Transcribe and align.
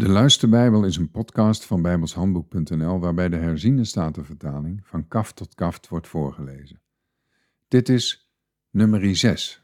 De 0.00 0.08
Luisterbijbel 0.08 0.84
is 0.84 0.96
een 0.96 1.10
podcast 1.10 1.64
van 1.64 1.82
bijbelshandboek.nl 1.82 3.00
waarbij 3.00 3.28
de 3.28 3.36
herziene 3.36 3.84
statenvertaling 3.84 4.80
van 4.84 5.08
kaft 5.08 5.36
tot 5.36 5.54
kaft 5.54 5.88
wordt 5.88 6.08
voorgelezen. 6.08 6.80
Dit 7.68 7.88
is 7.88 8.30
nummer 8.70 9.16
6. 9.16 9.62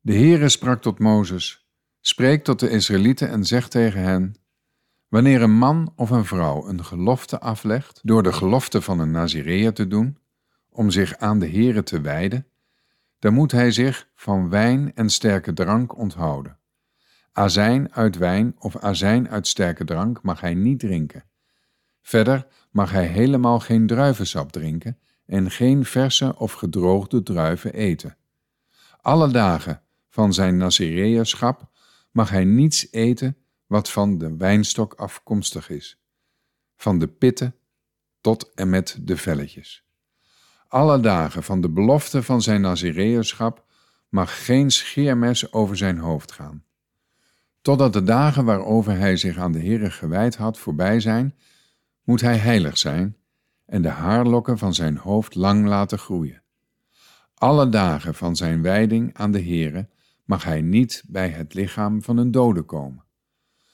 De 0.00 0.14
Heere 0.14 0.48
sprak 0.48 0.82
tot 0.82 0.98
Mozes, 0.98 1.68
spreek 2.00 2.44
tot 2.44 2.60
de 2.60 2.70
Israëlieten 2.70 3.28
en 3.28 3.44
zeg 3.44 3.68
tegen 3.68 4.02
hen, 4.02 4.34
wanneer 5.08 5.42
een 5.42 5.58
man 5.58 5.92
of 5.96 6.10
een 6.10 6.24
vrouw 6.24 6.68
een 6.68 6.84
gelofte 6.84 7.40
aflegt 7.40 8.00
door 8.02 8.22
de 8.22 8.32
gelofte 8.32 8.82
van 8.82 8.98
een 8.98 9.10
Nazireër 9.10 9.72
te 9.72 9.86
doen, 9.86 10.18
om 10.68 10.90
zich 10.90 11.16
aan 11.16 11.38
de 11.38 11.48
Heere 11.48 11.82
te 11.82 12.00
wijden, 12.00 12.46
dan 13.18 13.34
moet 13.34 13.52
hij 13.52 13.70
zich 13.70 14.08
van 14.14 14.48
wijn 14.48 14.94
en 14.94 15.10
sterke 15.10 15.52
drank 15.52 15.96
onthouden. 15.96 16.59
Azijn 17.32 17.92
uit 17.92 18.16
wijn 18.16 18.54
of 18.58 18.76
azijn 18.76 19.28
uit 19.28 19.46
sterke 19.46 19.84
drank 19.84 20.22
mag 20.22 20.40
hij 20.40 20.54
niet 20.54 20.78
drinken. 20.78 21.24
Verder 22.02 22.46
mag 22.70 22.90
hij 22.90 23.06
helemaal 23.06 23.60
geen 23.60 23.86
druivensap 23.86 24.52
drinken 24.52 24.98
en 25.26 25.50
geen 25.50 25.84
verse 25.84 26.36
of 26.38 26.52
gedroogde 26.52 27.22
druiven 27.22 27.72
eten. 27.72 28.16
Alle 29.00 29.30
dagen 29.30 29.82
van 30.08 30.34
zijn 30.34 30.56
Nazireërschap 30.56 31.70
mag 32.10 32.30
hij 32.30 32.44
niets 32.44 32.92
eten 32.92 33.36
wat 33.66 33.90
van 33.90 34.18
de 34.18 34.36
wijnstok 34.36 34.94
afkomstig 34.94 35.70
is, 35.70 36.00
van 36.76 36.98
de 36.98 37.08
pitten 37.08 37.54
tot 38.20 38.54
en 38.54 38.70
met 38.70 38.98
de 39.00 39.16
velletjes. 39.16 39.84
Alle 40.68 41.00
dagen 41.00 41.42
van 41.42 41.60
de 41.60 41.68
belofte 41.70 42.22
van 42.22 42.42
zijn 42.42 42.60
Nazireërschap 42.60 43.64
mag 44.08 44.44
geen 44.44 44.70
scheermes 44.70 45.52
over 45.52 45.76
zijn 45.76 45.98
hoofd 45.98 46.32
gaan 46.32 46.64
Totdat 47.62 47.92
de 47.92 48.02
dagen 48.02 48.44
waarover 48.44 48.98
hij 48.98 49.16
zich 49.16 49.38
aan 49.38 49.52
de 49.52 49.58
Heere 49.58 49.90
gewijd 49.90 50.36
had 50.36 50.58
voorbij 50.58 51.00
zijn, 51.00 51.34
moet 52.04 52.20
hij 52.20 52.36
heilig 52.36 52.78
zijn 52.78 53.16
en 53.66 53.82
de 53.82 53.88
haarlokken 53.88 54.58
van 54.58 54.74
zijn 54.74 54.96
hoofd 54.96 55.34
lang 55.34 55.66
laten 55.66 55.98
groeien. 55.98 56.42
Alle 57.34 57.68
dagen 57.68 58.14
van 58.14 58.36
zijn 58.36 58.62
wijding 58.62 59.14
aan 59.14 59.30
de 59.30 59.42
Heere 59.42 59.88
mag 60.24 60.44
hij 60.44 60.60
niet 60.60 61.02
bij 61.06 61.28
het 61.28 61.54
lichaam 61.54 62.02
van 62.02 62.16
een 62.16 62.30
dode 62.30 62.62
komen. 62.62 63.04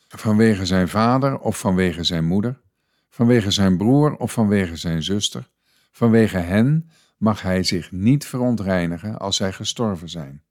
Vanwege 0.09 0.67
zijn 0.67 0.89
vader 0.89 1.39
of 1.39 1.59
vanwege 1.59 2.05
zijn 2.05 2.25
moeder, 2.25 2.61
vanwege 3.09 3.50
zijn 3.50 3.77
broer 3.77 4.17
of 4.17 4.33
vanwege 4.33 4.77
zijn 4.77 5.03
zuster, 5.03 5.50
vanwege 5.91 6.39
hen 6.39 6.91
mag 7.17 7.43
hij 7.43 7.62
zich 7.62 7.93
niet 7.93 8.27
verontreinigen 8.27 9.19
als 9.19 9.37
zij 9.37 9.53
gestorven 9.53 10.09
zijn 10.09 10.46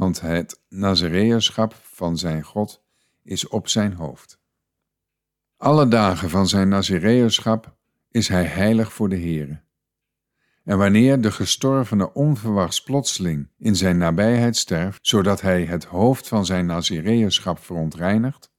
want 0.00 0.20
het 0.20 0.60
Nazareërschap 0.68 1.74
van 1.82 2.18
zijn 2.18 2.42
God 2.42 2.82
is 3.22 3.48
op 3.48 3.68
zijn 3.68 3.92
hoofd. 3.92 4.38
Alle 5.56 5.88
dagen 5.88 6.30
van 6.30 6.48
zijn 6.48 6.68
Nazareërschap 6.68 7.76
is 8.10 8.28
hij 8.28 8.44
heilig 8.44 8.92
voor 8.92 9.08
de 9.08 9.16
Heere. 9.16 9.60
En 10.64 10.78
wanneer 10.78 11.20
de 11.20 11.30
gestorvene 11.30 12.12
onverwachts 12.12 12.82
plotseling 12.82 13.48
in 13.58 13.76
zijn 13.76 13.98
nabijheid 13.98 14.56
sterft, 14.56 14.98
zodat 15.06 15.40
hij 15.40 15.64
het 15.64 15.84
hoofd 15.84 16.28
van 16.28 16.46
zijn 16.46 16.66
Nazireërschap 16.66 17.58
verontreinigt, 17.58 18.50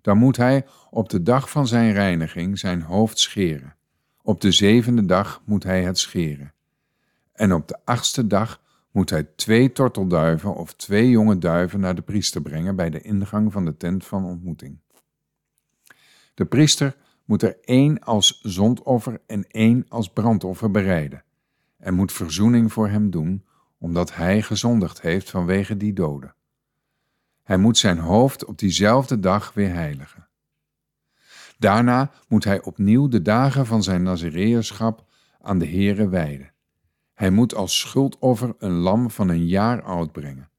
dan 0.00 0.18
moet 0.18 0.36
hij 0.36 0.66
op 0.90 1.08
de 1.08 1.22
dag 1.22 1.50
van 1.50 1.66
zijn 1.66 1.92
reiniging 1.92 2.58
zijn 2.58 2.82
hoofd 2.82 3.18
scheren. 3.18 3.76
Op 4.22 4.40
de 4.40 4.52
zevende 4.52 5.04
dag 5.04 5.42
moet 5.44 5.62
hij 5.62 5.82
het 5.82 5.98
scheren. 5.98 6.52
En 7.32 7.52
op 7.52 7.68
de 7.68 7.78
achtste 7.84 8.26
dag 8.26 8.64
moet 8.96 9.10
hij 9.10 9.24
twee 9.24 9.72
tortelduiven 9.72 10.54
of 10.54 10.74
twee 10.74 11.10
jonge 11.10 11.38
duiven 11.38 11.80
naar 11.80 11.94
de 11.94 12.02
priester 12.02 12.42
brengen 12.42 12.76
bij 12.76 12.90
de 12.90 13.00
ingang 13.00 13.52
van 13.52 13.64
de 13.64 13.76
tent 13.76 14.04
van 14.04 14.24
ontmoeting. 14.24 14.78
De 16.34 16.44
priester 16.44 16.96
moet 17.24 17.42
er 17.42 17.58
één 17.60 17.98
als 17.98 18.40
zondoffer 18.42 19.20
en 19.26 19.46
één 19.48 19.84
als 19.88 20.12
brandoffer 20.12 20.70
bereiden 20.70 21.24
en 21.78 21.94
moet 21.94 22.12
verzoening 22.12 22.72
voor 22.72 22.88
hem 22.88 23.10
doen, 23.10 23.44
omdat 23.78 24.14
hij 24.14 24.42
gezondigd 24.42 25.00
heeft 25.00 25.30
vanwege 25.30 25.76
die 25.76 25.92
doden. 25.92 26.34
Hij 27.42 27.56
moet 27.56 27.78
zijn 27.78 27.98
hoofd 27.98 28.44
op 28.44 28.58
diezelfde 28.58 29.20
dag 29.20 29.52
weer 29.54 29.72
heiligen. 29.72 30.28
Daarna 31.58 32.10
moet 32.28 32.44
hij 32.44 32.62
opnieuw 32.62 33.08
de 33.08 33.22
dagen 33.22 33.66
van 33.66 33.82
zijn 33.82 34.02
Nazireërschap 34.02 35.04
aan 35.40 35.58
de 35.58 35.66
Heere 35.66 36.08
wijden. 36.08 36.54
Hij 37.16 37.30
moet 37.30 37.54
als 37.54 37.78
schuldoffer 37.78 38.54
een 38.58 38.72
lam 38.72 39.10
van 39.10 39.28
een 39.28 39.46
jaar 39.46 39.82
oud 39.82 40.12
brengen. 40.12 40.50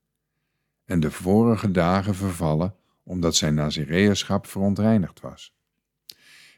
En 0.86 1.00
de 1.00 1.12
vorige 1.12 1.72
dagen 1.72 2.16
vervallen, 2.16 2.76
omdat 3.04 3.36
zijn 3.36 3.54
Nazireërschap 3.54 4.48
verontreinigd 4.48 5.20
was. 5.20 5.56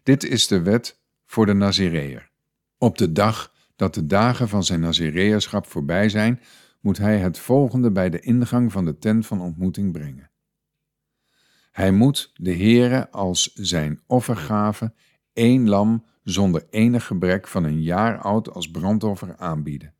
Dit 0.03 0.23
is 0.23 0.47
de 0.47 0.61
wet 0.61 0.99
voor 1.25 1.45
de 1.45 1.53
Nazireër. 1.53 2.29
Op 2.77 2.97
de 2.97 3.11
dag 3.11 3.53
dat 3.75 3.93
de 3.93 4.05
dagen 4.05 4.49
van 4.49 4.63
zijn 4.63 4.79
Nazireërschap 4.79 5.65
voorbij 5.65 6.09
zijn, 6.09 6.41
moet 6.79 6.97
hij 6.97 7.17
het 7.17 7.39
volgende 7.39 7.91
bij 7.91 8.09
de 8.09 8.19
ingang 8.19 8.71
van 8.71 8.85
de 8.85 8.97
tent 8.97 9.25
van 9.25 9.41
ontmoeting 9.41 9.91
brengen. 9.91 10.31
Hij 11.71 11.91
moet 11.91 12.31
de 12.33 12.55
Heere 12.55 13.11
als 13.11 13.53
zijn 13.53 14.01
offergave 14.07 14.93
één 15.33 15.69
lam 15.69 16.05
zonder 16.23 16.65
enig 16.69 17.05
gebrek 17.05 17.47
van 17.47 17.63
een 17.63 17.81
jaar 17.81 18.17
oud 18.17 18.53
als 18.53 18.71
brandoffer 18.71 19.35
aanbieden. 19.37 19.93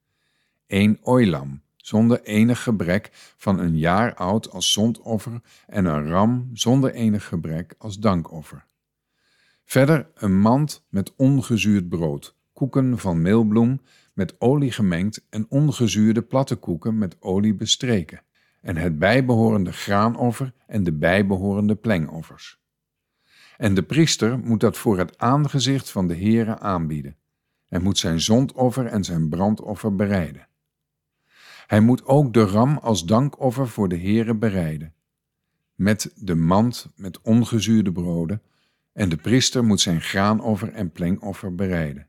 Eén 0.68 1.00
ooilam 1.02 1.62
zonder 1.76 2.22
enig 2.24 2.64
gebrek 2.64 3.10
van 3.38 3.60
een 3.60 3.78
jaar 3.78 4.16
oud 4.16 4.52
als 4.52 4.72
zondoffer 4.72 5.42
en 5.68 5.86
een 5.86 6.08
ram 6.08 6.50
zonder 6.54 6.92
enig 6.92 7.26
gebrek 7.26 7.76
als 7.78 8.00
dankoffer. 8.00 8.66
Verder 9.66 10.10
een 10.14 10.40
mand 10.40 10.86
met 10.90 11.16
ongezuurd 11.16 11.90
brood, 11.90 12.36
koeken 12.54 12.98
van 12.98 13.22
meelbloem 13.22 13.82
met 14.14 14.42
olie 14.42 14.72
gemengd 14.72 15.26
en 15.30 15.46
ongezuurde 15.50 16.22
platte 16.22 16.56
koeken 16.56 16.98
met 16.98 17.22
olie 17.22 17.54
bestreken, 17.54 18.22
en 18.62 18.78
het 18.78 19.00
bijbehorende 19.00 19.72
graanoffer 19.72 20.54
en 20.68 20.84
de 20.84 20.94
bijbehorende 20.94 21.76
plengoffers. 21.76 22.60
En 23.60 23.74
de 23.74 23.84
priester 23.84 24.40
moet 24.40 24.60
dat 24.60 24.78
voor 24.78 24.98
het 24.98 25.18
aangezicht 25.18 25.92
van 25.92 26.08
de 26.08 26.16
Heere 26.16 26.60
aanbieden, 26.60 27.16
en 27.68 27.84
moet 27.84 27.98
zijn 27.98 28.22
zondoffer 28.22 28.86
en 28.86 29.04
zijn 29.04 29.30
brandoffer 29.30 29.96
bereiden. 29.96 30.48
Hij 31.68 31.80
moet 31.80 32.06
ook 32.06 32.34
de 32.34 32.44
ram 32.44 32.78
als 32.78 33.06
dankoffer 33.06 33.68
voor 33.68 33.90
de 33.90 33.98
Heere 33.98 34.36
bereiden, 34.36 34.94
met 35.76 36.12
de 36.16 36.36
mand 36.36 36.92
met 36.96 37.22
ongezuurde 37.22 37.92
broden, 37.92 38.42
en 38.94 39.10
de 39.10 39.18
priester 39.18 39.64
moet 39.64 39.82
zijn 39.82 40.02
graanoffer 40.02 40.74
en 40.74 40.92
plengoffer 40.92 41.56
bereiden. 41.56 42.08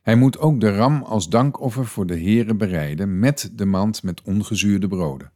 Hij 0.00 0.16
moet 0.16 0.38
ook 0.38 0.60
de 0.60 0.76
ram 0.76 1.02
als 1.02 1.28
dankoffer 1.28 1.86
voor 1.86 2.06
de 2.06 2.18
Heere 2.18 2.54
bereiden, 2.54 3.18
met 3.18 3.50
de 3.52 3.66
mand 3.66 4.02
met 4.02 4.22
ongezuurde 4.22 4.88
broden, 4.88 5.32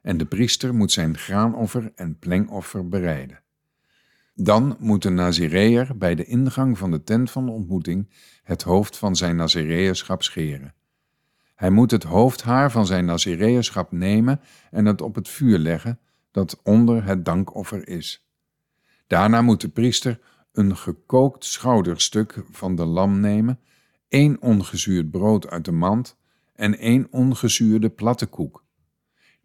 en 0.00 0.16
de 0.16 0.26
priester 0.26 0.74
moet 0.74 0.92
zijn 0.92 1.16
graanoffer 1.16 1.92
en 1.94 2.18
plengoffer 2.18 2.88
bereiden. 2.88 3.42
Dan 4.42 4.76
moet 4.78 5.02
de 5.02 5.10
Nazireër 5.10 5.96
bij 5.96 6.14
de 6.14 6.24
ingang 6.24 6.78
van 6.78 6.90
de 6.90 7.02
tent 7.02 7.30
van 7.30 7.48
ontmoeting 7.48 8.08
het 8.42 8.62
hoofd 8.62 8.96
van 8.96 9.16
zijn 9.16 9.36
Nazireërschap 9.36 10.22
scheren. 10.22 10.74
Hij 11.54 11.70
moet 11.70 11.90
het 11.90 12.02
hoofdhaar 12.02 12.70
van 12.70 12.86
zijn 12.86 13.04
Nazireërschap 13.04 13.92
nemen 13.92 14.40
en 14.70 14.86
het 14.86 15.00
op 15.00 15.14
het 15.14 15.28
vuur 15.28 15.58
leggen 15.58 15.98
dat 16.30 16.60
onder 16.62 17.04
het 17.04 17.24
dankoffer 17.24 17.88
is. 17.88 18.26
Daarna 19.06 19.42
moet 19.42 19.60
de 19.60 19.68
priester 19.68 20.20
een 20.52 20.76
gekookt 20.76 21.44
schouderstuk 21.44 22.44
van 22.50 22.74
de 22.74 22.84
lam 22.84 23.20
nemen, 23.20 23.60
één 24.08 24.42
ongezuurd 24.42 25.10
brood 25.10 25.48
uit 25.50 25.64
de 25.64 25.72
mand 25.72 26.16
en 26.54 26.78
één 26.78 27.06
ongezuurde 27.10 27.90
platte 27.90 28.26
koek. 28.26 28.64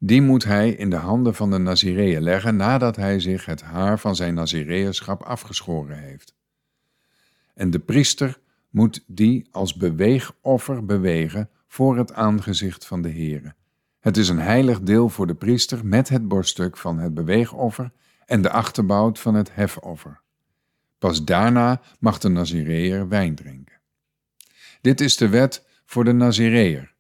Die 0.06 0.22
moet 0.22 0.44
hij 0.44 0.70
in 0.70 0.90
de 0.90 0.96
handen 0.96 1.36
van 1.36 1.52
de 1.52 1.58
Nazireër 1.58 2.22
leggen 2.22 2.56
nadat 2.56 2.96
hij 2.96 3.20
zich 3.20 3.46
het 3.46 3.62
haar 3.62 4.00
van 4.00 4.16
zijn 4.16 4.34
Nazireërschap 4.34 5.22
afgeschoren 5.24 5.98
heeft. 5.98 6.36
En 7.54 7.70
de 7.70 7.80
priester 7.80 8.40
moet 8.70 9.04
die 9.08 9.48
als 9.52 9.76
beweegoffer 9.76 10.86
bewegen 10.86 11.50
voor 11.68 11.98
het 11.98 12.14
aangezicht 12.14 12.86
van 12.86 13.02
de 13.02 13.10
Heere. 13.10 13.56
Het 14.00 14.18
is 14.18 14.30
een 14.30 14.40
heilig 14.40 14.82
deel 14.82 15.10
voor 15.10 15.28
de 15.28 15.36
priester 15.36 15.86
met 15.86 16.10
het 16.10 16.28
borststuk 16.28 16.78
van 16.78 17.00
het 17.00 17.14
beweegoffer 17.14 17.92
en 18.26 18.42
de 18.42 18.50
achterbout 18.50 19.20
van 19.20 19.36
het 19.36 19.56
hefoffer. 19.56 20.22
Pas 20.98 21.24
daarna 21.24 21.82
mag 22.00 22.18
de 22.18 22.30
Nazireër 22.30 23.08
wijn 23.08 23.36
drinken. 23.36 23.80
Dit 24.82 25.02
is 25.02 25.18
de 25.18 25.30
wet 25.30 25.66
voor 25.86 26.04
de 26.04 26.14
Nazireër, 26.14 26.95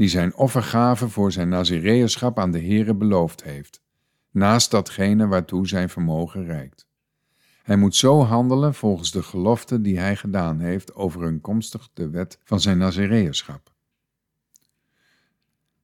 die 0.00 0.08
zijn 0.08 0.34
offergave 0.34 1.08
voor 1.08 1.32
zijn 1.32 1.48
Nazireërschap 1.48 2.38
aan 2.38 2.50
de 2.50 2.60
Heere 2.60 2.94
beloofd 2.94 3.42
heeft, 3.42 3.82
naast 4.30 4.70
datgene 4.70 5.26
waartoe 5.26 5.68
zijn 5.68 5.88
vermogen 5.88 6.44
reikt. 6.44 6.86
Hij 7.62 7.76
moet 7.76 7.94
zo 7.94 8.22
handelen 8.22 8.74
volgens 8.74 9.10
de 9.10 9.22
gelofte 9.22 9.80
die 9.80 9.98
hij 9.98 10.16
gedaan 10.16 10.60
heeft 10.60 10.94
overeenkomstig 10.94 11.88
de 11.92 12.10
wet 12.10 12.38
van 12.44 12.60
zijn 12.60 12.78
Nazireërschap. 12.78 13.72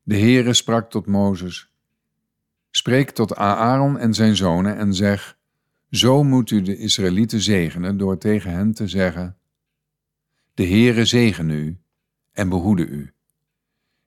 De 0.02 0.18
Heere 0.18 0.54
sprak 0.54 0.90
tot 0.90 1.06
Mozes, 1.06 1.70
Spreek 2.70 3.10
tot 3.10 3.34
Aaron 3.34 3.98
en 3.98 4.14
zijn 4.14 4.36
zonen 4.36 4.76
en 4.76 4.94
zeg: 4.94 5.38
Zo 5.90 6.22
moet 6.22 6.50
u 6.50 6.62
de 6.62 6.76
Israëlieten 6.76 7.40
zegenen 7.40 7.96
door 7.96 8.18
tegen 8.18 8.50
hen 8.50 8.72
te 8.72 8.88
zeggen: 8.88 9.36
De 10.54 10.66
Heere 10.66 11.04
zegene 11.04 11.54
u 11.54 11.78
en 12.32 12.48
behoede 12.48 12.86
u. 12.86 13.10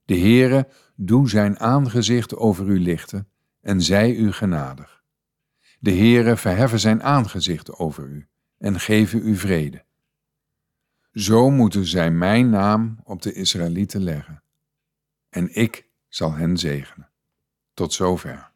De 0.09 0.19
Heere 0.19 0.67
doe 0.95 1.29
zijn 1.29 1.59
aangezicht 1.59 2.35
over 2.35 2.67
u 2.67 2.79
lichten 2.79 3.27
en 3.61 3.81
zij 3.81 4.15
u 4.15 4.31
genadig. 4.31 5.03
De 5.79 5.91
Heere 5.91 6.37
verheffe 6.37 6.77
zijn 6.77 7.03
aangezicht 7.03 7.75
over 7.75 8.07
u 8.07 8.27
en 8.57 8.79
geven 8.79 9.27
u 9.27 9.35
vrede. 9.35 9.83
Zo 11.13 11.49
moeten 11.49 11.85
zij 11.85 12.11
mijn 12.11 12.49
naam 12.49 12.99
op 13.03 13.21
de 13.21 13.33
Israëlieten 13.33 14.01
leggen. 14.01 14.43
En 15.29 15.55
ik 15.55 15.87
zal 16.07 16.33
hen 16.33 16.57
zegenen. 16.57 17.09
Tot 17.73 17.93
zover. 17.93 18.51